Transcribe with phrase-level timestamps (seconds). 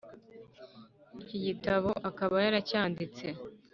[1.21, 3.25] Iki gitabo akaba yaracyanditse